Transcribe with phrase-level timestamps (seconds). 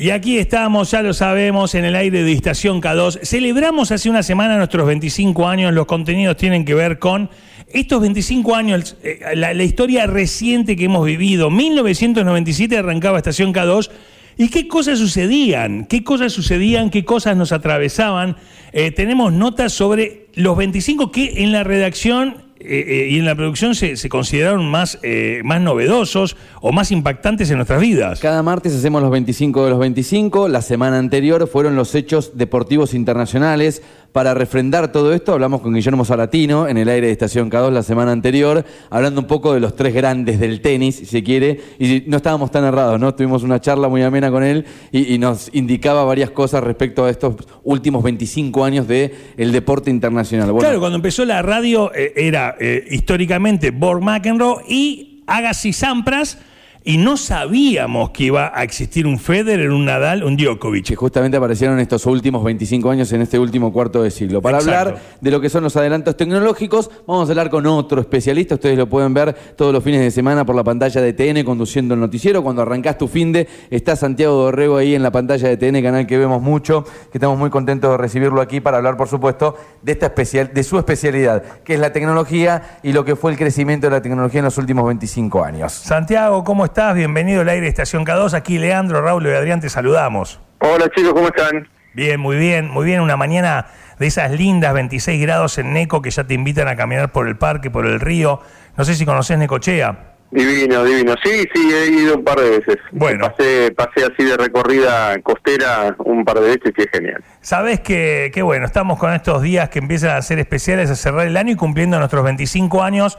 [0.00, 3.18] Y aquí estamos, ya lo sabemos, en el aire de Estación K2.
[3.24, 5.74] Celebramos hace una semana nuestros 25 años.
[5.74, 7.28] Los contenidos tienen que ver con
[7.66, 11.50] estos 25 años, eh, la, historia reciente que hemos vivido.
[11.50, 13.90] 1997 arrancaba Estación K2.
[14.36, 15.84] ¿Y qué cosas sucedían?
[15.86, 16.90] ¿Qué cosas sucedían?
[16.90, 18.36] ¿Qué cosas nos atravesaban?
[18.72, 23.36] Eh, tenemos notas sobre los 25 que en la redacción eh, eh, y en la
[23.36, 28.18] producción se, se consideraron más, eh, más novedosos o más impactantes en nuestras vidas.
[28.18, 30.48] Cada martes hacemos los 25 de los 25.
[30.48, 33.82] La semana anterior fueron los hechos deportivos internacionales.
[34.12, 37.82] Para refrendar todo esto, hablamos con Guillermo Salatino en el aire de Estación K2 la
[37.82, 41.60] semana anterior, hablando un poco de los tres grandes del tenis, si se quiere.
[41.78, 43.14] Y no estábamos tan errados, ¿no?
[43.14, 47.34] Tuvimos una charla muy amena con él y, nos indicaba varias cosas respecto a estos
[47.64, 50.54] últimos 25 años del el deporte internacional.
[50.56, 56.38] Claro, cuando empezó la radio eh, era eh, históricamente Borg McEnroe y Agassi Sampras
[56.88, 60.94] y no sabíamos que iba a existir un Federer, un Nadal, un Djokovic.
[60.94, 64.40] justamente aparecieron estos últimos 25 años en este último cuarto de siglo.
[64.40, 64.78] Para Exacto.
[64.78, 68.54] hablar de lo que son los adelantos tecnológicos, vamos a hablar con otro especialista.
[68.54, 71.92] Ustedes lo pueden ver todos los fines de semana por la pantalla de TN conduciendo
[71.92, 72.42] el noticiero.
[72.42, 76.06] Cuando arrancás tu fin de, está Santiago Dorrego ahí en la pantalla de TN, canal
[76.06, 79.92] que vemos mucho, que estamos muy contentos de recibirlo aquí para hablar, por supuesto, de
[79.92, 83.88] esta especial, de su especialidad, que es la tecnología y lo que fue el crecimiento
[83.88, 85.70] de la tecnología en los últimos 25 años.
[85.74, 86.77] Santiago, ¿cómo estás?
[86.78, 88.34] Bienvenido al aire de Estación K2.
[88.34, 90.40] Aquí Leandro, Raúl y Adrián te saludamos.
[90.60, 91.68] Hola chicos, ¿cómo están?
[91.92, 93.00] Bien, muy bien, muy bien.
[93.00, 93.66] Una mañana
[93.98, 97.36] de esas lindas 26 grados en Neco que ya te invitan a caminar por el
[97.36, 98.40] parque, por el río.
[98.76, 100.14] No sé si conoces Necochea.
[100.30, 101.16] Divino, divino.
[101.24, 102.76] Sí, sí, he ido un par de veces.
[102.92, 103.28] Bueno.
[103.28, 107.24] Pasé, pasé así de recorrida costera un par de veces y es genial.
[107.40, 111.26] Sabes que, que, bueno, estamos con estos días que empiezan a ser especiales, a cerrar
[111.26, 113.18] el año y cumpliendo nuestros 25 años.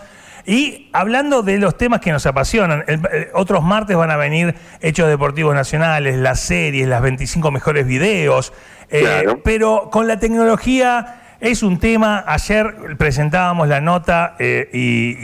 [0.52, 4.56] Y hablando de los temas que nos apasionan, el- el- otros martes van a venir
[4.82, 8.52] hechos deportivos nacionales, las series, las 25 mejores videos.
[8.92, 9.42] eh, Claro.
[9.44, 12.24] pero con la tecnología es un tema.
[12.26, 15.18] Ayer presentábamos la nota eh, y,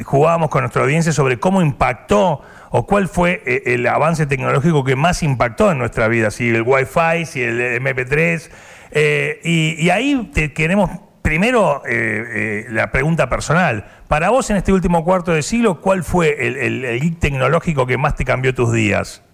[0.00, 4.82] y jugábamos con nuestra audiencia sobre cómo impactó o cuál fue eh, el avance tecnológico
[4.82, 8.50] que más impactó en nuestra vida, si el Wi-Fi, si el MP3.
[8.90, 10.90] eh, y, y ahí te queremos
[11.26, 13.84] primero eh, eh, la pregunta personal.
[14.06, 17.98] Para vos en este último cuarto de siglo, ¿cuál fue el, el- geek tecnológico que
[17.98, 19.24] más te cambió tus días?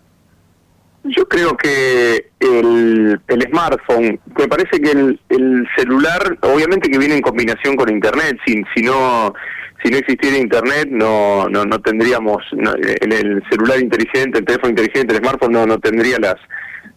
[1.05, 7.17] Yo creo que el, el smartphone, me parece que el, el celular, obviamente que viene
[7.17, 9.35] en combinación con Internet, si, si no
[9.85, 14.71] si no existiera Internet no no, no tendríamos, no, el, el celular inteligente, el teléfono
[14.71, 16.37] inteligente, el smartphone no tendría las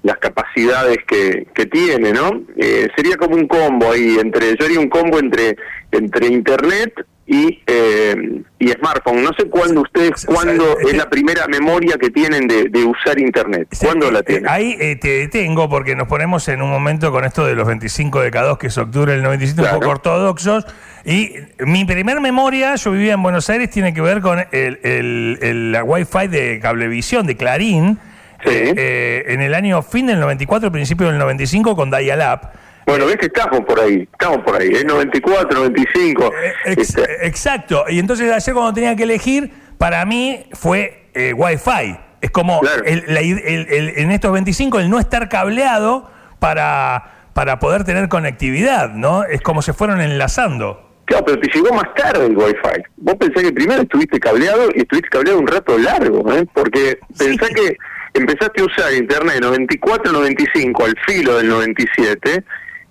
[0.06, 2.30] las capacidades que, que tiene, ¿no?
[2.58, 5.56] Eh, sería como un combo ahí, entre yo haría un combo entre
[5.92, 6.94] entre Internet
[7.26, 8.16] y eh,
[8.60, 9.24] y smartphone.
[9.24, 13.68] No sé cuándo ustedes, cuándo es la primera memoria que tienen de, de usar Internet.
[13.80, 14.48] ¿Cuándo la eh, tienen?
[14.48, 18.22] Ahí eh, te detengo porque nos ponemos en un momento con esto de los 25
[18.22, 19.80] de K2, que es octubre del 97, un Claro.
[19.80, 20.68] poco ortodoxos.
[21.04, 21.32] Y
[21.66, 25.72] mi primer memoria, yo vivía en Buenos Aires, tiene que ver con el, el- el-
[25.72, 27.98] la Wi-Fi de Cablevisión, de Clarín,
[28.46, 28.52] Sí.
[28.54, 32.50] eh, eh, en el año fin del 94, principio del 95, con Dial-Up.
[32.86, 36.26] Bueno, ves que estamos por ahí, estamos por ahí, es 94, 95.
[36.26, 37.86] Eh, ex- este, exacto.
[37.90, 41.98] Y entonces ayer cuando tenía que elegir, para mí fue eh, Wi-Fi.
[42.22, 42.84] Es como Claro.
[42.86, 48.08] el- la el- el- en estos 25 el no estar cableado para, para poder tener
[48.10, 49.24] conectividad, ¿no?
[49.24, 50.82] Es como se fueron enlazando.
[51.06, 52.82] Claro, pero te llegó más tarde el Wi-Fi.
[52.98, 56.46] Vos pensás que primero estuviste cableado y estuviste cableado un rato largo, ¿eh?
[56.54, 57.54] Porque pensá Sí.
[57.54, 57.78] que
[58.16, 62.44] empezaste a usar Internet 94-95 al filo del 97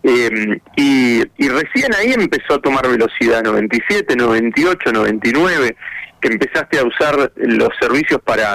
[0.02, 5.76] eh, y, y recién ahí empezó a tomar velocidad 97, 98, 99,
[6.20, 8.54] que empezaste a usar los servicios para,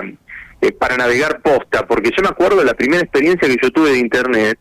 [0.62, 3.92] eh, para navegar posta, porque yo me acuerdo de la primera experiencia que yo tuve
[3.92, 4.60] de Internet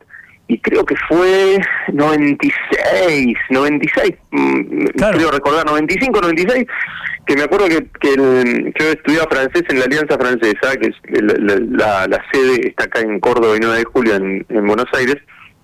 [0.51, 1.59] y creo que fue
[1.93, 5.19] 96, 96, mm, Claro.
[5.19, 6.67] creo recordar, 95, 96,
[7.29, 10.95] que me acuerdo que, que el- yo estudiaba francés en la Alianza Francesa, que es
[11.23, 14.87] la, la- la- sede está acá en Córdoba y 9 de julio en, en Buenos
[14.95, 15.17] Aires,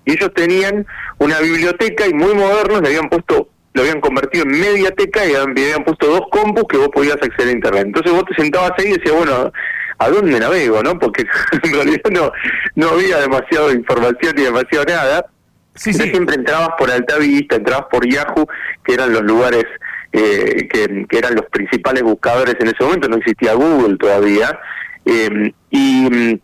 [0.05, 0.85] y ellos tenían
[1.17, 5.57] una biblioteca y muy modernos, le habían puesto lo habían convertido en mediateca y habían,
[5.57, 7.83] y habían puesto dos compus que vos podías acceder a internet.
[7.87, 9.51] Entonces vos te sentabas ahí y decías, bueno,
[9.97, 10.81] ¿a dónde navego?
[10.81, 11.25] no Porque
[11.63, 12.31] en realidad no,
[12.75, 15.25] no había demasiada información ni demasiado nada.
[15.73, 16.11] Sí, Entonces sí.
[16.11, 18.47] siempre entrabas por Altavista, entrabas por Yahoo,
[18.85, 19.65] que eran los lugares
[20.11, 24.59] eh, que, eran los principales buscadores en ese momento, no existía Google todavía.
[25.05, 26.41] Eh, y,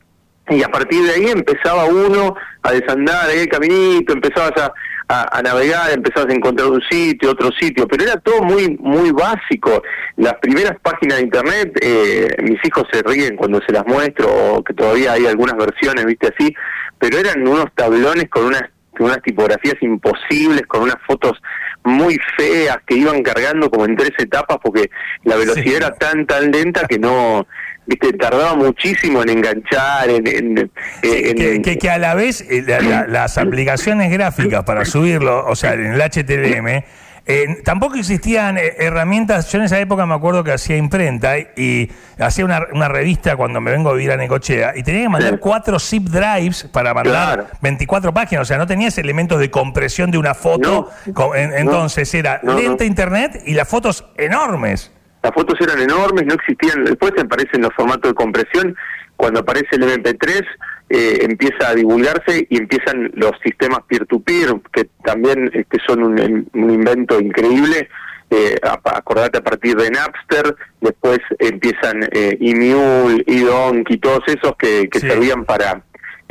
[0.49, 4.73] y a partir de ahí empezaba uno a desandar el caminito, empezabas a,
[5.11, 9.83] a, navegar, empezabas a encontrar un sitio, otro sitio, pero era todo muy muy básico.
[10.17, 14.63] Las primeras páginas de internet, eh, mis hijos se ríen cuando se las muestro, o
[14.63, 16.53] que todavía hay algunas versiones, viste así,
[16.97, 18.63] pero eran unos tablones con unas
[18.99, 21.41] unas tipografías imposibles, con unas fotos
[21.83, 24.89] muy feas que iban cargando como en tres etapas porque
[25.23, 27.47] la velocidad era tan tan lenta que no
[27.85, 30.69] viste tardaba muchísimo en enganchar en,
[31.01, 32.63] que, que, a la vez eh,
[33.07, 36.83] las aplicaciones gráficas para subirlo o sea en el HTML
[37.25, 41.91] eh, tampoco existían eh, herramientas, yo en esa época me acuerdo que hacía imprenta y,
[42.19, 45.79] hacía una, revista cuando me vengo a vivir a Necochea y tenía que mandar cuatro
[45.79, 50.33] zip drives para mandar 24 páginas, o sea, no tenías elementos de compresión de una
[50.33, 54.91] foto, entonces era lenta internet y las fotos enormes.
[55.21, 58.75] Las fotos eran enormes, no existían, después te aparecen los formatos de compresión,
[59.15, 60.43] cuando aparece el MP3
[60.93, 66.49] eh, empieza a divulgarse y empiezan los sistemas peer-to-peer, que también que este, son un,
[66.53, 67.87] invento increíble.
[68.29, 75.45] Eh, acordate a partir de Napster, después empiezan eh, Emule, y todos esos que, servían
[75.45, 75.81] para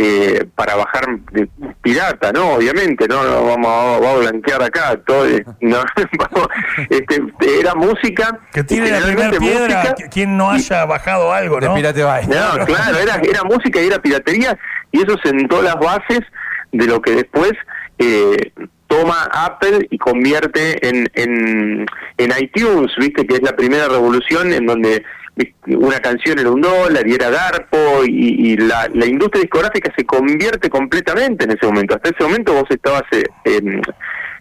[0.02, 1.46] eh, para bajar de
[1.82, 2.54] pirata, ¿no?
[2.54, 5.26] Obviamente, no, vamos, a, blanquear acá, todo,
[5.60, 5.82] no,
[6.88, 7.22] este,
[7.60, 8.38] era música.
[8.50, 11.74] Que tiene la primera piedra, quien no haya bajado algo, ¿no?
[11.74, 14.58] De Pirate No, claro, era, era música y era piratería,
[14.90, 16.20] y eso sentó las bases
[16.72, 17.52] de lo que después
[17.98, 18.52] eh,
[18.86, 21.84] toma Apple y convierte en, en,
[22.16, 25.04] en iTunes, viste que es la primera revolución en donde
[25.66, 31.44] una canción era un dólar y era Garpo y, la, industria discográfica se convierte completamente
[31.44, 31.94] en ese momento.
[31.94, 33.24] Hasta ese momento vos estabas eh,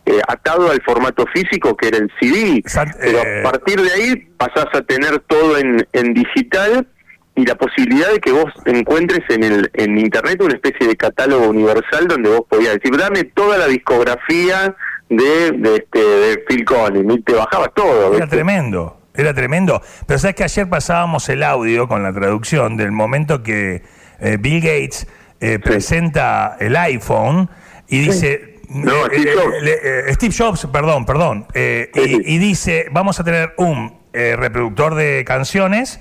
[0.06, 2.64] eh, atado al formato físico que era el CD,
[3.00, 6.88] pero a eh, partir de ahí pasás a tener todo en, en digital
[7.36, 11.48] y la posibilidad de que vos encuentres en el en internet una especie de catálogo
[11.48, 14.76] universal donde vos podías decir dame toda la discografía
[15.10, 18.14] de, de, este, de Phil Collins y te bajabas todo.
[18.16, 18.99] Era tremendo.
[19.16, 19.82] Era tremendo.
[20.06, 23.84] Pero sabes que ayer pasábamos el audio con la traducción del momento que
[24.20, 25.08] eh, Bill Gates
[25.40, 27.50] eh, presenta el iPhone
[27.88, 28.60] y dice.
[28.70, 30.68] No, eh, Steve, Jobs.
[30.72, 31.48] perdón, perdón.
[31.56, 36.00] Y, dice: Vamos a tener un reproductor de canciones.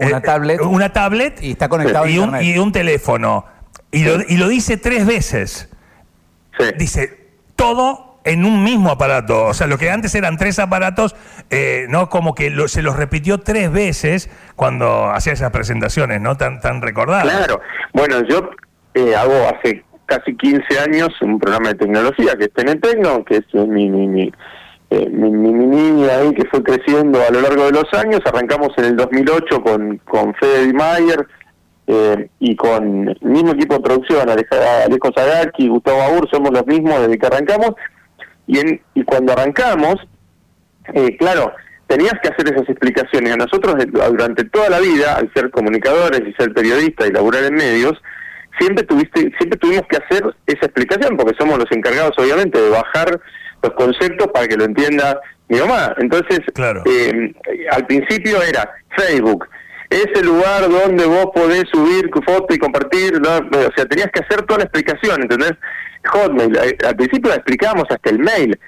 [0.00, 0.60] una tablet.
[0.60, 1.40] Una tablet.
[1.40, 3.44] Y está conectado y, un, y un teléfono.
[3.92, 5.68] Y, lo, y lo dice tres veces.
[6.76, 9.46] Dice: Todo en un mismo aparato.
[9.46, 11.16] O sea, lo que antes eran tres aparatos,
[11.50, 12.08] eh, ¿no?
[12.08, 16.36] Como que se los repitió tres veces cuando hacía esas presentaciones, ¿no?
[16.36, 17.24] Tan, tan recordadas.
[17.24, 17.60] Claro.
[17.92, 18.50] Bueno, yo
[18.94, 23.54] eh, hago hace casi 15 años un programa de tecnología que es Tenetecno, que es
[23.54, 24.32] mi, mi, mi,
[24.90, 28.20] eh, mi, niña ahí que fue creciendo a lo largo de los años.
[28.24, 31.26] Arrancamos en el 2008 con, con Fede Mayer
[31.86, 37.00] eh, y con el mismo equipo de producción, Alejo Zagaki, Gustavo Agur, somos los mismos
[37.00, 37.74] desde que arrancamos
[38.48, 39.96] y, en, y cuando arrancamos,
[40.94, 41.52] eh, claro,
[41.86, 43.32] tenías que hacer esas explicaciones.
[43.32, 47.54] A nosotros durante toda la vida, al ser comunicadores y ser periodistas y laburar en
[47.54, 47.92] medios,
[48.58, 53.20] siempre tuviste, siempre tuvimos que hacer esa explicación, porque somos los encargados, obviamente, de bajar
[53.62, 55.94] los conceptos para que lo entienda mi mamá.
[55.98, 56.82] Entonces, claro.
[56.86, 57.34] eh,
[57.70, 59.46] al principio era Facebook,
[59.90, 64.20] es el lugar donde vos podés subir tu foto y compartir, o sea, tenías que
[64.20, 65.52] hacer toda la explicación, ¿entendés?
[66.06, 68.58] Hotmail, eh, al principio la explicábamos hasta el mail.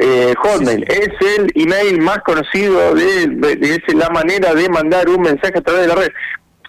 [0.00, 5.22] Eh, Hotmail es el email más conocido de, de, es la manera de mandar un
[5.22, 6.08] mensaje a través de la red.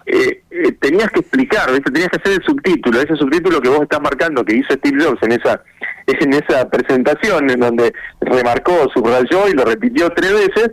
[0.06, 4.00] Eh, eh tenías que explicar, tenías que hacer el subtítulo, ese subtítulo que vos estás
[4.00, 5.62] marcando, que hizo Steve Jobs en esa
[6.06, 10.70] en esa presentación, en donde remarcó, subrayó y lo repitió tres veces.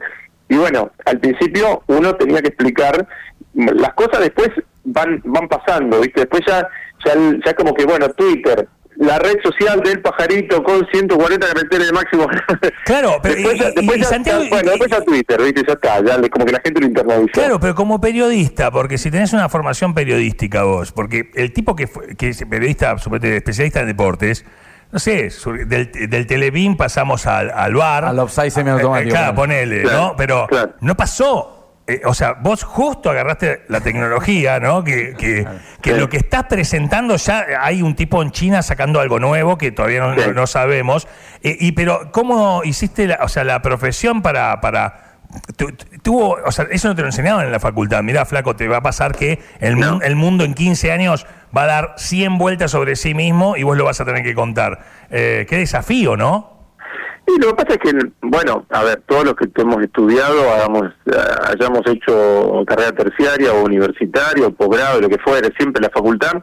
[0.50, 3.08] Y bueno, al principio uno tenía que explicar,
[3.54, 4.50] las cosas después
[4.84, 6.22] van van pasando, ¿viste?
[6.22, 6.68] Después ya,
[7.04, 7.14] ya,
[7.46, 12.28] ya como que, bueno, Twitter, la red social del pajarito con 140 caracteres de máximo.
[12.86, 13.72] Claro, pero después, ya,
[14.50, 15.64] bueno, después ya Twitter, ¿viste?
[15.68, 17.32] ya está, ya como que la gente lo internaliza.
[17.34, 21.88] Claro, pero como periodista, porque si tenés una formación periodística vos, porque el tipo que,
[21.88, 24.46] fue, que es periodista, especialista en deportes,
[24.96, 25.30] no sé,
[25.68, 28.06] del, del Televín pasamos al, al bar.
[28.06, 29.10] Al offside semiautomático.
[29.10, 30.16] Eh, claro, ponele, ¿no?
[30.16, 30.48] Pero
[30.80, 31.52] no pasó
[31.86, 34.86] eh, o sea, vos justo agarraste la tecnología, ¿no?
[34.86, 35.14] Que,
[35.82, 39.74] que, lo que estás presentando ya hay un tipo en China sacando algo nuevo que
[39.74, 40.00] todavía
[40.34, 41.10] no, sabemos.
[41.44, 45.18] Eh, y pero cómo hiciste, la, o sea, la profesión para para
[46.04, 48.02] tuvo, o sea, eso no te lo enseñaban en la facultad.
[48.02, 51.68] Mirá, flaco, te va a pasar que el, el mundo en 15 años va a
[51.68, 54.80] dar 100 vueltas sobre sí mismo y vos lo vas a tener que contar.
[55.10, 56.56] Eh, qué desafío, ¿no?
[57.28, 60.94] Y lo que pasa es que, bueno, a ver, todos los que hemos estudiado, hagamos,
[61.48, 66.34] hayamos hecho carrera terciaria o universitaria o posgrado, lo que fuera, siempre la facultad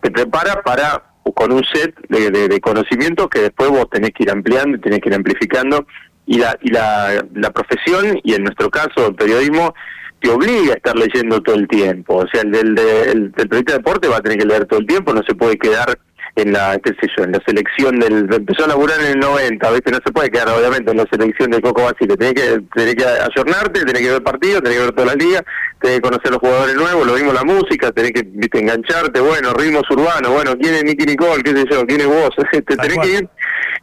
[0.00, 1.02] te prepara para
[1.34, 5.00] con un set de, de, conocimientos que después vos tenés que ir ampliando y tenés
[5.00, 5.86] que ir amplificando.
[6.24, 9.74] Y la, y la, la profesión, y en nuestro caso el periodismo,
[10.20, 12.16] te obliga a estar leyendo todo el tiempo.
[12.16, 14.80] O sea, el del, del, del periodista de deporte va a tener que leer todo
[14.80, 15.98] el tiempo, no se puede quedar
[16.38, 19.70] en la, qué sé yo, en la selección del, empezó a laburar en el 90,
[19.72, 19.90] ¿viste?
[19.90, 23.04] No se puede quedar obviamente en la selección de Coco Basile, tenés que, tenés que
[23.04, 25.42] ayornarte, tenés que ver partidos, tenés que ver toda la liga,
[25.80, 29.52] tenés que conocer los jugadores nuevos, lo mismo la música, tenés que, viste, engancharte, bueno,
[29.54, 32.98] ritmos urbanos, bueno, quién es Nicky Nicole, qué sé yo, quién es vos, te tenés
[32.98, 33.28] que ir,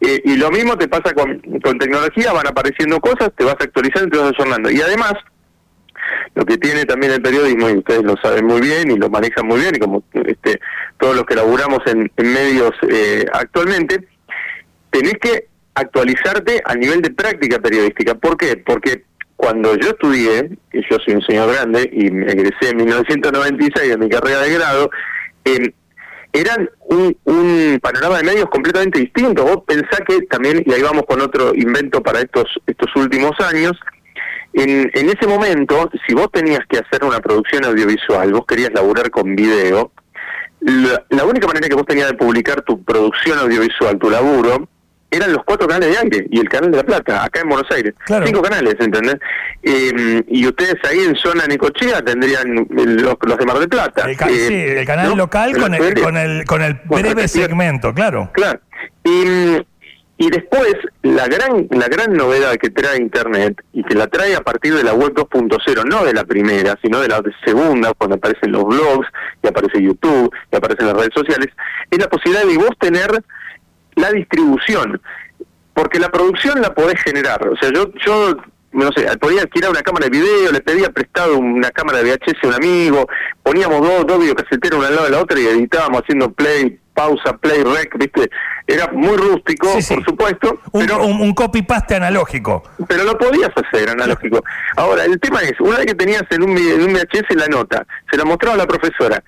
[0.02, 4.08] eh, y lo mismo te pasa con, con tecnología, van apareciendo cosas, te vas actualizando
[4.08, 5.14] y te vas ayornando, y además,
[6.34, 9.48] lo que tiene también el periodismo, y ustedes lo saben muy bien y lo manejan
[9.48, 10.60] muy bien, y como este,
[10.98, 14.08] todos los que laburamos en, medios eh, actualmente,
[14.90, 18.16] tenés que actualizarte a nivel de práctica periodística.
[18.16, 18.58] ¿Por qué?
[18.58, 19.04] Porque
[19.36, 23.98] cuando yo estudié, y yo soy un señor grande y me egresé en 1996 de
[23.98, 24.90] mi carrera de grado,
[25.44, 25.74] eh,
[26.36, 29.44] eran un, panorama de medios completamente distinto.
[29.44, 33.74] Vos pensás que también, y ahí vamos con otro invento para estos, estos últimos años,
[34.56, 39.10] en, en ese momento, si vos tenías que hacer una producción audiovisual, vos querías laburar
[39.12, 39.92] con video,
[40.62, 44.68] la, única manera que vos tenías de publicar tu producción audiovisual, tu laburo,
[45.12, 47.72] eran los cuatro canales de aire y el canal de La Plata, acá en Buenos
[47.72, 47.94] Aires.
[48.26, 49.18] Cinco canales, ¿entendés?
[49.62, 54.10] Eh, y ustedes ahí en zona Nicochea tendrían los, de Mar del Plata.
[54.10, 58.32] El, sí, el canal local con el, con el, con el breve segmento, claro.
[58.34, 58.60] Claro.
[59.04, 59.58] Y
[60.18, 64.42] y después, la gran, la gran novedad que trae Internet, y que la trae a
[64.42, 68.54] partir de la web 2.0, no de la primera, sino de la segunda, cuando aparecen
[68.54, 69.08] los blogs,
[69.44, 71.50] y aparece YouTube, y aparecen las redes sociales,
[71.92, 73.10] es la posibilidad de vos tener
[73.96, 75.02] la distribución.
[75.74, 77.46] Porque la producción la podés generar.
[77.50, 78.38] O sea, yo, yo
[78.72, 82.44] no sé, podía alquilar una cámara de video, le pedía prestado una cámara de VHS
[82.44, 83.08] a un amigo,
[83.44, 87.38] poníamos dos, dos videocaseteros una al lado de la otra y editábamos haciendo play, pausa,
[87.38, 88.30] play, rec, ¿viste?
[88.66, 90.60] Era muy rústico, por supuesto.
[90.72, 92.64] Un, pero, un, copy-paste analógico.
[92.88, 94.44] Pero lo podías hacer analógico.
[94.76, 97.86] Ahora, el tema es, una vez que tenías en un, en un VHS la nota,
[98.10, 99.22] se la mostraba a la profesora,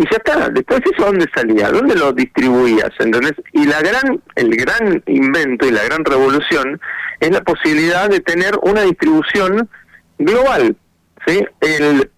[0.00, 3.34] y ya está, después eso dónde salía, dónde lo distribuías, ¿entendés?
[3.52, 6.80] Y la gran, el gran invento y la gran revolución
[7.18, 9.68] es la posibilidad de tener una distribución
[10.18, 10.74] global,
[11.26, 11.44] ¿sí?
[11.60, 12.10] El,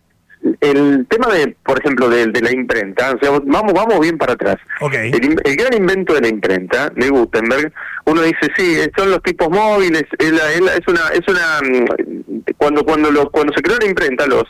[0.61, 4.35] el tema de, por ejemplo, de, de la imprenta, o sea, vamos, vamos bien para
[4.35, 4.57] atrás.
[4.81, 7.73] El, gran invento de la imprenta, de Gutenberg,
[8.07, 13.11] uno dice, sí, son los tipos móviles, es, es una, es una, mm, cuando, cuando,
[13.11, 14.45] lo, cuando se creó la imprenta, los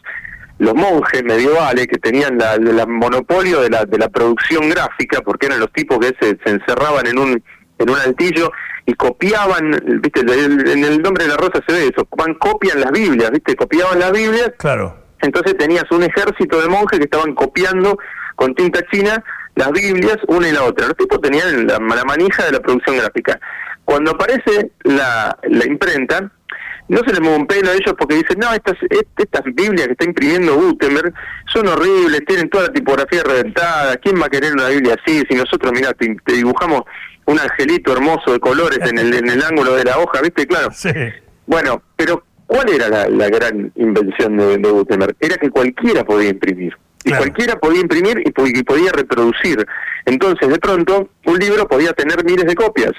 [0.58, 5.46] los monjes medievales que tenían la, la monopolio de la, de la producción gráfica, porque
[5.46, 7.42] eran los tipos que se, se encerraban en un
[7.82, 8.52] en un altillo
[8.87, 9.70] y copiaban,
[10.00, 13.54] viste, en el nombre de la rosa se ve eso, van copian las Biblias, viste,
[13.54, 14.52] copiaban las Biblias.
[14.58, 15.01] Claro.
[15.23, 17.97] Entonces tenías un ejército de monjes que estaban copiando
[18.37, 19.23] con tinta china
[19.55, 20.87] las Biblias una y la otra.
[20.87, 23.38] Los tipos tenían la, la manija de la producción gráfica.
[23.85, 26.31] Cuando aparece la, la imprenta,
[26.88, 29.93] no se le mueve un pelo a ellos porque dicen, no, estas, estas Biblias que
[29.93, 31.14] está imprimiendo Gutenberg
[31.47, 35.23] son horribles, tienen toda la tipografía reventada, ¿quién va a querer una Biblia así?
[35.29, 36.83] Si nosotros, mira, te, dibujamos
[37.26, 40.47] un angelito hermoso de colores en el, en el ángulo de la hoja, ¿viste?
[40.47, 40.69] Claro.
[40.73, 40.91] Sí.
[41.47, 45.16] Bueno, pero ¿cuál era la, gran invención de, Gutenberg?
[45.21, 46.76] Era que cualquiera podía imprimir.
[47.04, 49.66] Y cualquiera podía imprimir y podía reproducir.
[50.04, 52.92] Entonces, de pronto, un libro podía tener miles de copias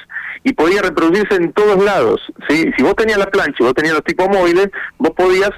[0.43, 2.19] y podía reproducirse en todos lados.
[2.49, 2.69] ¿sí?
[2.75, 5.51] Si vos tenías la plancha y vos tenías los tipos móviles, vos podías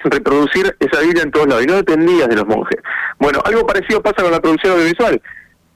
[0.00, 2.80] reproducir esa Biblia en todos lados y no dependías de los monjes.
[3.18, 5.22] Bueno, algo parecido pasa con la producción audiovisual.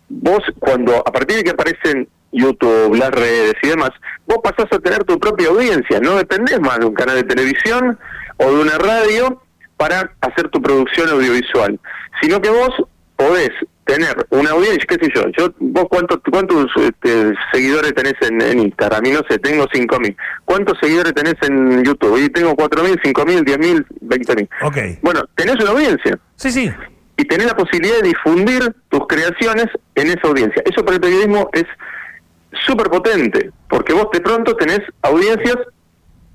[0.08, 3.90] Vos, cuando a partir de que aparecen YouTube, las redes y demás,
[4.26, 7.98] vos pasás a tener tu propia audiencia, no dependés más de un canal de televisión
[8.36, 9.42] o de una radio
[9.76, 11.78] para hacer tu producción audiovisual,
[12.20, 12.70] sino que vos
[13.16, 13.50] podés
[13.84, 19.04] tener una audiencia, qué sé yo, yo vos cuántos cuántos este, seguidores tenés en, Instagram,
[19.06, 20.16] y no sé, tengo 5000.
[20.44, 22.18] ¿Cuántos seguidores tenés en YouTube?
[22.18, 24.48] Y tengo 4000, 5000, 10000, 20000.
[24.62, 24.98] Okay.
[25.02, 26.18] Bueno, tenés una audiencia.
[26.36, 26.72] Sí, sí.
[27.16, 30.62] Y tenés la posibilidad de difundir tus creaciones en esa audiencia.
[30.64, 31.64] Eso para el periodismo es
[32.66, 35.56] súper potente, porque vos de pronto tenés audiencias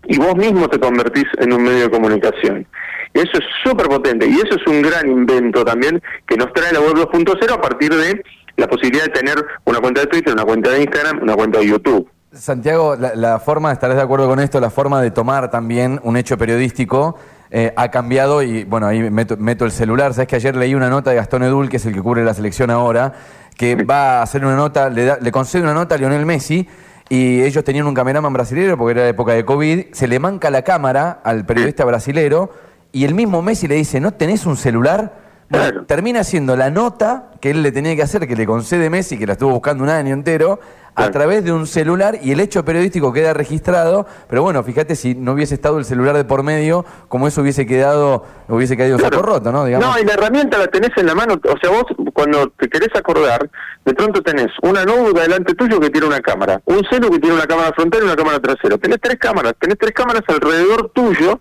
[0.05, 2.67] y vos mismo te convertís en un medio de comunicación.
[3.13, 6.71] Y eso es súper potente y eso es un gran invento también que nos trae
[6.71, 8.21] la web 2.0 a partir de
[8.57, 11.67] la posibilidad de tener una cuenta de Twitter, una cuenta de Instagram, una cuenta de
[11.67, 12.09] YouTube.
[12.31, 16.37] Santiago, la, forma, estarás de acuerdo con esto, la forma de tomar también un hecho
[16.37, 17.17] periodístico
[17.51, 20.13] eh, ha cambiado y bueno, ahí meto, el celular.
[20.13, 22.33] Sabes que ayer leí una nota de Gastón Edul, que es el que cubre la
[22.33, 23.13] selección ahora,
[23.57, 26.67] que va a hacer una nota, le, le concede una nota a Lionel Messi
[27.09, 30.61] y ellos tenían un cameraman brasilero porque era época de COVID, se le manca la
[30.61, 32.51] cámara al periodista brasilero
[32.91, 35.83] y el mismo Messi le dice, ¿no tenés un celular Claro.
[35.85, 39.25] Termina siendo la nota que él le tenía que hacer, que le concede Messi, que
[39.25, 40.59] la estuvo buscando un año entero,
[40.95, 44.05] a través de un celular y el hecho periodístico queda registrado.
[44.27, 47.65] Pero bueno, fíjate si no hubiese estado el celular de por medio, como eso hubiese
[47.65, 49.17] quedado, hubiese caído Claro.
[49.17, 49.63] saco roto, ¿no?
[49.65, 49.87] Digamos.
[49.87, 51.35] No, y la herramienta la tenés en la mano.
[51.35, 53.49] O sea, vos cuando te querés acordar,
[53.85, 57.35] de pronto tenés una notebook delante tuyo que tiene una cámara, un celu que tiene
[57.35, 58.77] una cámara frontal y una cámara trasera.
[58.77, 61.39] Tenés tres cámaras, tenés tres cámaras alrededor tuyo.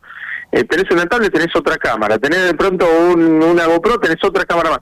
[0.52, 2.18] Eh, tenés una tablet, tenés otra cámara.
[2.18, 4.78] Tenés de pronto un, una GoPro, tenés otra cámara más.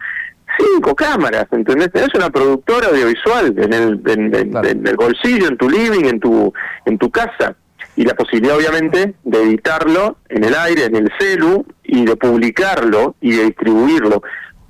[0.58, 1.90] Cinco cámaras, ¿entendés?
[1.92, 4.68] Tenés una productora audiovisual en el, en, en- Claro.
[4.68, 6.52] en el bolsillo, en tu living, en tu,
[6.86, 7.54] en tu casa.
[7.96, 13.16] Y la posibilidad, obviamente, de editarlo en el aire, en el celu, y de publicarlo
[13.20, 14.22] y de distribuirlo.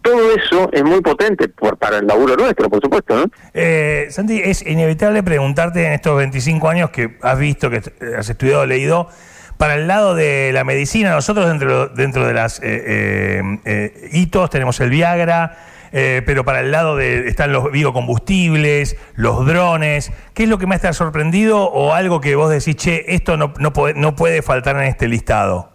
[0.03, 3.25] Todo eso es muy potente por- para el laburo nuestro, por supuesto, ¿no?
[3.55, 7.83] Eh, Santi, es inevitable preguntarte en estos 25 años que has visto, que
[8.17, 9.09] has estudiado, leído,
[9.59, 14.51] para el lado de la medicina, nosotros dentro, dentro de las eh, eh, eh, hitos
[14.51, 15.57] tenemos el Viagra,
[15.93, 20.13] eh, pero para el lado de están los biocombustibles, los drones.
[20.35, 23.37] ¿Qué es lo que más te ha sorprendido o algo que vos decís, che, esto
[23.37, 25.71] no, no, puede, no puede faltar en este listado?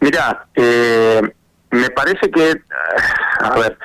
[0.00, 1.22] Mira, eh,
[1.70, 2.54] me parece que,
[3.40, 3.78] a ver,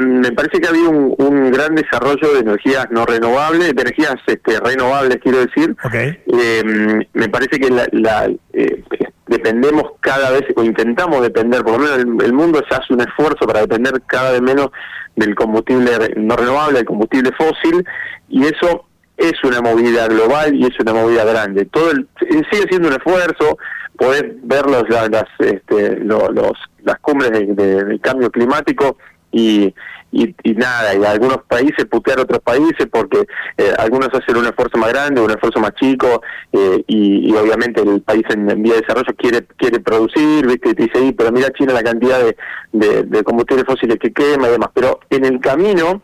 [0.00, 4.14] me parece que ha habido un, un gran desarrollo de energías no renovables, de energías
[4.26, 5.76] este, renovables, quiero decir.
[5.84, 5.94] Ok.
[5.94, 8.82] Eh, me parece que la, la, eh,
[9.26, 13.00] dependemos cada vez, o intentamos depender, por lo menos el, el mundo ya hace un
[13.00, 14.70] esfuerzo para depender cada vez menos
[15.16, 17.84] del combustible no renovable, del combustible fósil,
[18.28, 21.66] y eso es una movida global y es una movida grande.
[21.66, 22.08] Todo el-
[22.50, 23.58] sigue siendo un esfuerzo,
[23.96, 26.52] poder ver los, la- las, este, lo- los,
[26.84, 28.96] las cumbres de- de- del cambio climático
[29.32, 29.72] y,
[30.12, 33.24] y, nada, y algunos países putear a otros países porque
[33.56, 36.20] eh, algunos hacen un esfuerzo más grande, un esfuerzo más chico
[36.52, 40.82] eh, y, obviamente el país en, vía de desarrollo quiere quiere producir, viste, y te
[40.84, 42.36] dice, "Sí, pero mira China la cantidad de,
[42.72, 46.02] de, de combustibles fósiles que quema y demás, pero en el camino,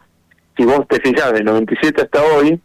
[0.56, 2.60] si vos te fijas, del 97 hasta hoy,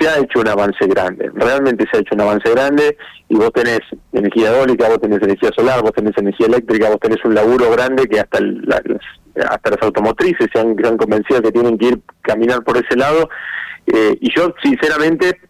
[0.00, 2.96] se ha hecho un avance grande, realmente se ha hecho un avance grande
[3.28, 3.80] y vos tenés
[4.12, 8.06] energía eólica, vos tenés energía solar, vos tenés energía eléctrica, vos tenés un laburo grande
[8.08, 9.00] que hasta la- las,
[9.48, 13.28] hasta las automotrices se han, han convencido que tienen que ir caminar por ese lado
[13.86, 15.40] eh, y yo sinceramente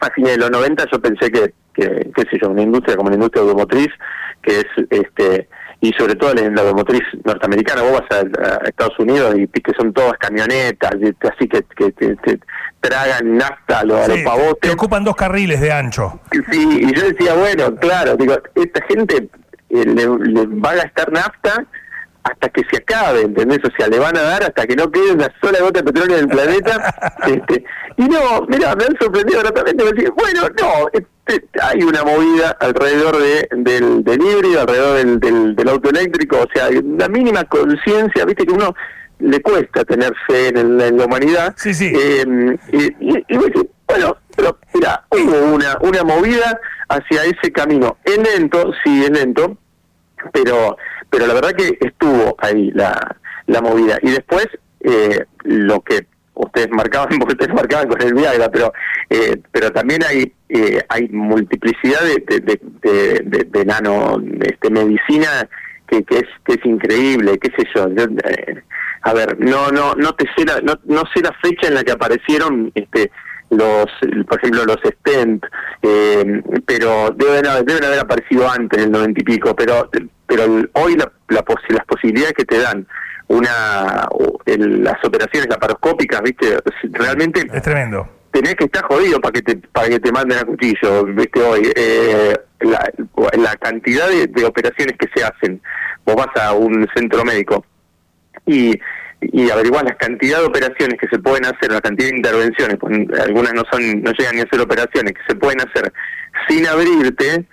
[0.00, 3.08] a fines de los 90 yo pensé que, que qué sé yo, una industria como
[3.10, 3.88] la industria automotriz,
[4.42, 5.48] que es este
[5.80, 9.72] y sobre todo la, la automotriz norteamericana, vos vas a, a Estados Unidos y que
[9.76, 12.38] son todas camionetas, y así que, que, te- te
[12.80, 14.58] tragan nafta a los, a los pavotes.
[14.60, 16.20] que ocupan dos carriles de ancho.
[16.52, 19.28] Sí, y yo decía, bueno, claro, digo, esta gente
[19.70, 21.64] eh, le, le va a gastar nafta
[22.24, 23.58] hasta que se acabe, ¿entendés?
[23.64, 26.16] O sea, le van a dar hasta que no quede una sola gota de petróleo
[26.18, 26.94] en el planeta.
[27.26, 27.64] este,
[27.96, 29.84] y no, mira, me han sorprendido gratamente.
[29.84, 35.20] me decían, Bueno, no, este, hay una movida alrededor de, del, del híbrido, alrededor del,
[35.20, 38.74] del, del auto eléctrico, o sea, una mínima conciencia, viste que uno
[39.18, 41.54] le cuesta tener fe en, el- en la humanidad.
[41.56, 41.92] Sí, sí.
[41.94, 43.38] Eh, y, y,
[43.86, 46.58] bueno, pero mira, hubo una, una movida
[46.88, 47.98] hacia ese camino.
[48.04, 49.56] Es lento, sí, es lento,
[50.32, 50.76] pero
[51.12, 53.98] pero la verdad que estuvo ahí la, la movida.
[54.02, 54.48] Y después,
[54.80, 58.72] eh, lo que ustedes marcaban, porque ustedes marcaban con el Viagra, pero
[59.10, 65.48] eh, pero también hay eh, hay multiplicidad de, de, de, de- de- nano este, medicina
[65.86, 67.88] que, que es que es increíble, qué sé yo.
[67.94, 68.62] yo, eh,
[69.02, 71.84] a ver, no no no te sé la, no, no sé la fecha en la
[71.84, 73.10] que aparecieron este
[73.52, 73.86] los
[74.28, 75.44] por ejemplo los stent
[75.82, 79.90] eh, pero deben haber, deben haber aparecido antes del noventa y pico pero
[80.26, 82.86] pero el- hoy la, la posi- las posibilidades que te dan
[83.28, 84.08] una
[84.46, 86.58] el- las operaciones laparoscópicas viste
[86.92, 88.08] realmente Es tremendo.
[88.30, 91.70] tenés que estar jodido para que te para que te manden a cuchillo viste hoy
[91.76, 92.90] eh, la,
[93.38, 95.60] la cantidad de, de operaciones que se hacen
[96.06, 97.64] vos vas a un centro médico
[98.46, 98.72] y
[99.22, 102.92] y averiguar la cantidad de operaciones que se pueden hacer, la cantidad de intervenciones, pues,
[103.20, 105.92] algunas no son no llegan ni a hacer operaciones, que se pueden hacer
[106.48, 107.44] sin abrirte,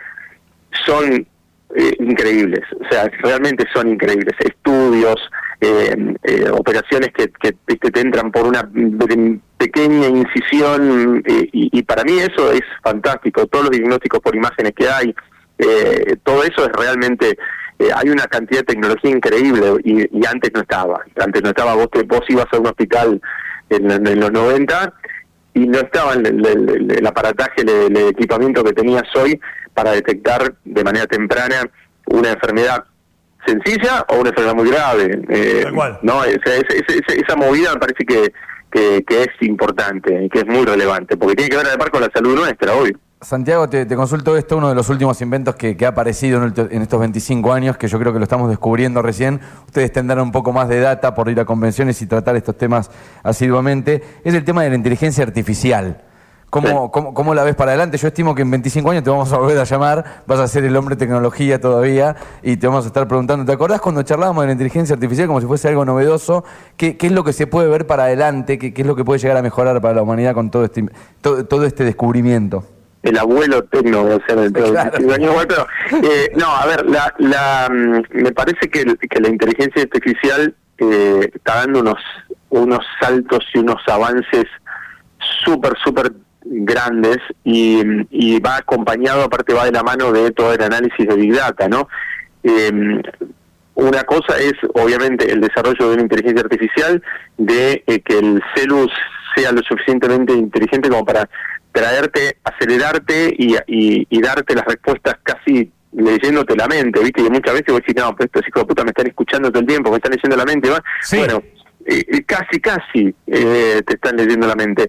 [0.86, 1.28] son
[1.76, 4.34] eh, increíbles, o sea, realmente son increíbles.
[4.40, 5.20] Estudios,
[5.62, 11.84] eh, eh, operaciones que, que te entran por una pe- pequeña incisión eh, y, y
[11.84, 13.46] para mí eso es fantástico.
[13.48, 15.14] Todos los diagnósticos por imágenes que hay,
[15.58, 17.38] eh, todo eso es realmente
[17.80, 21.02] eh, hay una cantidad de tecnología increíble y, y antes no estaba.
[21.20, 23.22] Antes no estaba, vos, te, vos ibas a un hospital
[23.70, 24.94] en, en los 90
[25.54, 29.40] y no estaba el, el- el- el aparataje, el, el equipamiento que tenías hoy
[29.74, 31.70] para detectar de manera temprana
[32.08, 32.84] una enfermedad
[33.46, 35.22] sencilla o una enfermedad muy grave.
[35.30, 35.66] Eh,
[36.04, 38.34] no, esa, esa, esa- esa movida me parece que,
[38.72, 42.02] que, que es importante y que es muy relevante, porque tiene que ver además con
[42.02, 42.96] la salud nuestra, hoy.
[43.22, 47.52] Santiago, te, consulto esto, uno de los últimos inventos que, ha aparecido en, estos 25
[47.52, 49.42] años, que yo creo que lo estamos descubriendo recién.
[49.68, 52.90] Ustedes tendrán un poco más de data por ir a convenciones y tratar estos temas
[53.22, 54.02] asiduamente.
[54.24, 56.02] Es el tema de la inteligencia artificial.
[56.50, 57.98] ¿Cómo, cómo, la ves para adelante?
[57.98, 60.64] Yo estimo que en 25 años te vamos a volver a llamar, vas a ser
[60.64, 63.46] el hombre tecnología todavía y te vamos a estar preguntando.
[63.46, 66.46] ¿Te acordás cuando charlábamos de la inteligencia artificial como si fuese algo novedoso?
[66.78, 68.58] ¿Qué, qué es lo que se puede ver para adelante?
[68.58, 70.86] ¿Qué, ¿Qué, es lo que puede llegar a mejorar para la humanidad con todo este,
[71.22, 72.64] todo este descubrimiento?
[73.04, 74.54] El abuelo tecno de ser el
[76.04, 81.32] eh, no, a ver, la, la, mm, me parece que, que la inteligencia artificial eh,
[81.34, 82.00] está dando unos,
[82.50, 84.46] unos saltos y unos avances
[85.44, 86.12] súper, súper
[86.44, 91.16] grandes y, y, va acompañado, aparte va de la mano de todo el análisis de
[91.16, 91.88] Big Data, ¿no?
[92.44, 93.02] Eh,
[93.76, 97.02] una cosa es, obviamente, el desarrollo de una inteligencia artificial,
[97.38, 98.92] de eh, que el celus
[99.36, 101.30] sea lo suficientemente inteligente como para
[101.72, 107.22] traerte, acelerarte y, y, darte las respuestas casi leyéndote la mente, ¿viste?
[107.22, 109.62] Y muchas veces vos decís, no, pero estos hijos de puta me están escuchando todo
[109.62, 110.84] el tiempo, me están leyendo la mente, ¿va?
[111.16, 111.44] Bueno,
[111.86, 114.88] eh, eh, casi, casi eh, te están leyendo la mente.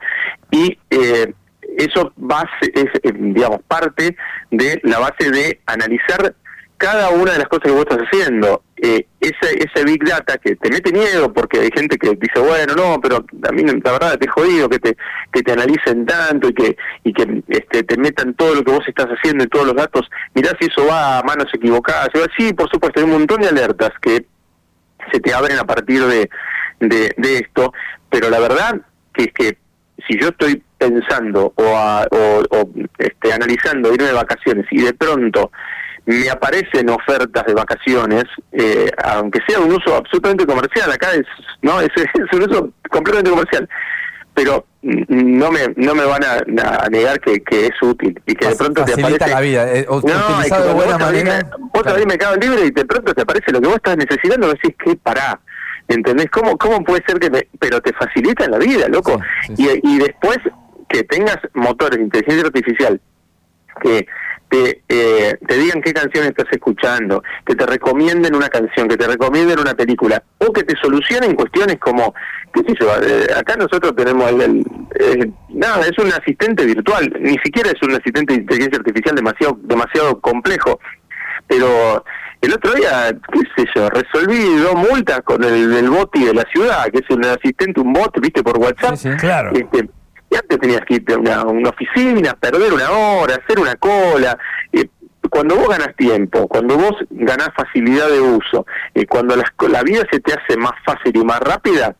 [0.50, 1.32] Y eh,
[1.78, 4.16] eso base, es, digamos, parte
[4.50, 6.34] de la base de analizar
[6.76, 8.62] cada una de las cosas que vos estás haciendo.
[8.82, 12.72] Eh, ese, ese Big Data que te mete miedo porque hay gente que dice, bueno,
[12.74, 13.16] no, pero
[13.46, 14.96] a mí la verdad te he jodido que te,
[15.30, 18.88] que te analicen tanto y que, y que este, te metan todo lo que vos
[18.88, 20.08] estás haciendo y todos los datos.
[20.34, 22.08] Mirá si eso va a manos equivocadas.
[22.38, 24.24] Sí, por supuesto, hay un montón de alertas que
[25.12, 26.30] se te abren a partir de,
[26.80, 27.74] de, esto,
[28.08, 28.80] pero la verdad
[29.12, 29.58] que es que
[30.08, 35.50] si yo estoy pensando o, o, o este, analizando irme de vacaciones y de pronto
[36.10, 41.26] me aparecen ofertas de vacaciones, eh, aunque sea un uso absolutamente comercial, acá es
[41.62, 41.90] no es,
[42.32, 43.68] un uso completamente comercial,
[44.34, 48.56] pero no me no me van a, negar que, que, es útil y que de
[48.56, 52.06] pronto te aparece la vida eh, no, de buena manera vos claro.
[52.06, 54.96] me cago libre y de pronto te aparece lo que vos estás necesitando decís que
[54.96, 55.38] pará
[55.86, 56.30] ¿entendés?
[56.30, 59.20] ¿Cómo, cómo puede ser que me, pero te facilita la vida loco
[59.58, 60.38] Y, y después
[60.88, 63.00] que tengas motores de inteligencia artificial
[63.82, 64.06] que
[64.50, 69.06] te, eh, te digan qué canción estás escuchando, que te recomienden una canción, que te
[69.06, 72.12] recomienden una película, o que te solucionen cuestiones como,
[72.52, 74.64] qué sé yo, eh, acá nosotros tenemos el,
[74.98, 79.58] eh, nada, es un asistente virtual, ni siquiera es un asistente de inteligencia artificial demasiado,
[79.62, 80.80] demasiado complejo,
[81.46, 82.04] pero
[82.40, 86.44] el otro día, qué sé yo, resolví dos multas con el, el boti de la
[86.52, 88.96] ciudad, que es un asistente, un bot, viste, por WhatsApp.
[89.18, 89.52] claro.
[89.54, 89.88] Este,
[90.30, 94.38] y antes tenías que irte a una, oficina, perder una hora, hacer una cola.
[94.72, 94.86] Eh,
[95.28, 98.64] cuando vos ganas tiempo, cuando vos ganás facilidad de uso,
[98.94, 101.96] y cuando la, vida se te hace más fácil y más rápida,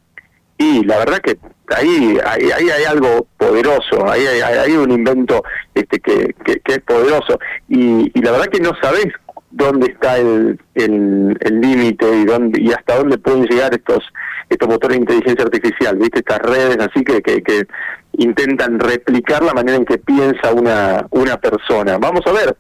[0.56, 1.38] y la verdad que
[1.74, 5.42] ahí, ahí, hay algo poderoso, ahí hay, un invento
[5.74, 7.38] este que, que, es poderoso.
[7.68, 9.08] Y, la verdad que no sabés
[9.50, 14.04] dónde está el límite el, y dónde y hasta dónde pueden llegar estos
[14.50, 17.66] estos motores de inteligencia artificial, viste estas redes así que, que, que
[18.14, 21.96] intentan replicar la manera en que piensa una, una persona.
[21.98, 22.56] Vamos a ver,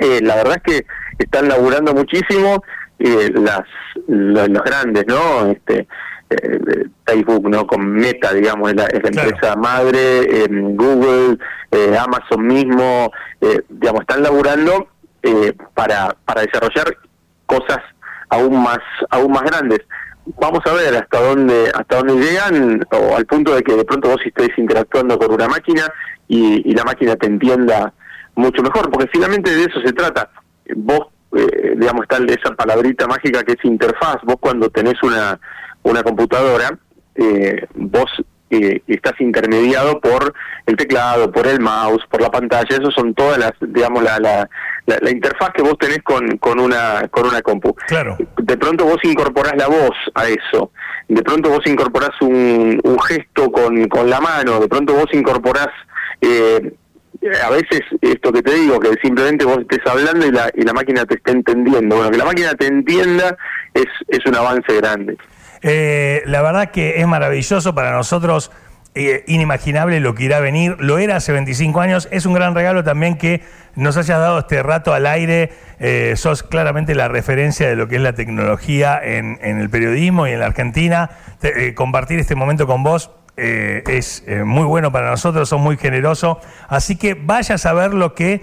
[0.00, 0.86] eh, la verdad es que
[1.18, 2.62] están laburando muchísimo
[2.98, 3.62] eh, las
[4.06, 5.50] los, grandes, ¿no?
[5.50, 5.88] Este,
[6.28, 7.66] eh, Facebook, ¿no?
[7.66, 11.38] Con Meta, digamos, es la, empresa madre, Google,
[11.98, 13.10] Amazon mismo,
[13.68, 14.88] digamos, están laburando
[15.74, 16.96] para, para desarrollar
[17.46, 17.78] cosas
[18.28, 18.78] aún más,
[19.10, 19.80] aún más grandes
[20.38, 24.08] vamos a ver hasta dónde hasta dónde llegan o al punto de que de pronto
[24.08, 25.90] vos estés interactuando con una máquina
[26.28, 27.92] y, la máquina te entienda
[28.34, 30.30] mucho mejor porque finalmente de eso se trata.
[30.74, 34.16] Vos eh, digamos está esa palabrita mágica que es interfaz.
[34.24, 35.38] Vos cuando tenés una
[35.82, 36.76] una computadora
[37.14, 38.10] eh, vos
[38.50, 40.32] eh, estás intermediado por
[40.66, 44.48] el teclado, por el mouse, por la pantalla, eso son todas las, digamos, la, la,
[44.86, 47.74] la, interfaz que vos tenés con, con una con una compu.
[47.86, 48.16] Claro.
[48.38, 50.70] De pronto vos incorporás la voz a eso,
[51.08, 55.68] de pronto vos incorporás un, un gesto con, con la mano, de pronto vos incorporás
[56.20, 56.72] eh,
[57.44, 60.72] a veces esto que te digo, que simplemente vos estés hablando y la, y la
[60.72, 61.96] máquina te esté entendiendo.
[61.96, 63.36] Bueno, que la máquina te entienda
[63.74, 65.16] es, es un avance grande.
[65.62, 68.50] Eh, la verdad que es maravilloso para nosotros.
[68.98, 70.76] Eh, inimaginable lo que irá a venir.
[70.78, 72.08] Lo era hace 25 años.
[72.10, 73.42] Es un gran regalo también que
[73.74, 75.52] nos hayas dado este rato al aire.
[75.78, 80.32] Eh, sos claramente la referencia de lo que es la tecnología en, el periodismo y
[80.32, 81.10] en la Argentina.
[81.74, 86.40] compartir este momento con vos es muy bueno para nosotros, sos muy generoso.
[86.68, 88.40] Así que vaya a saber lo que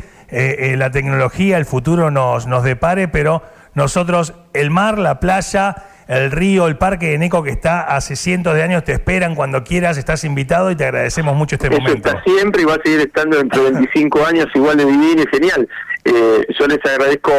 [0.78, 3.41] la tecnología, el futuro nos, nos depare, pero
[3.73, 8.55] nosotros, el mar, la playa el río, el parque de Neco que está hace cientos
[8.55, 12.09] de años, te esperan cuando quieras, estás invitado y te agradecemos mucho este Eso momento.
[12.09, 15.27] está siempre y va a seguir estando dentro de 25 años igual de divino y
[15.31, 15.67] genial.
[16.05, 17.31] Eh, yo les agradezco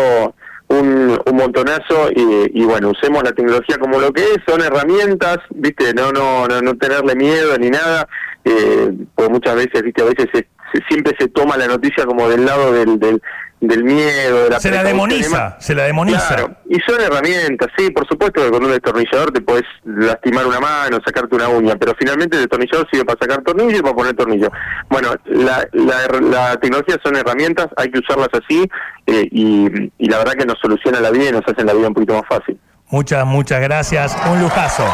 [0.69, 5.39] un, un montonazo y, y bueno, usemos la tecnología como lo que es, son herramientas,
[5.51, 8.09] viste, no no no, no tenerle miedo ni nada,
[8.45, 12.29] eh, porque muchas veces, viste, a veces se- se- siempre se toma la noticia como
[12.29, 13.23] del lado del, del,
[13.69, 16.27] del miedo, de la Se la demoniza, se la demoniza.
[16.37, 20.61] Claro, y son herramientas, sí, por supuesto que con un destornillador te puedes lastimar una
[20.61, 24.15] mano, sacarte una uña, pero finalmente el destornillador sirve para sacar tornillo y para poner
[24.15, 24.49] tornillo.
[24.89, 28.69] Bueno, la, la, la tecnología son herramientas, hay que usarlas así
[29.07, 31.89] eh, y, y la verdad que nos soluciona la vida y nos hacen la vida
[31.89, 32.59] un poquito más fácil.
[32.89, 34.17] Muchas, muchas gracias.
[34.31, 34.85] Un lujazo.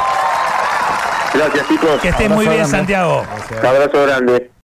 [1.33, 2.77] Gracias chicos, Que estés Abrazo muy bien, grande.
[2.77, 3.25] Santiago.
[3.61, 4.51] un abrazo grande.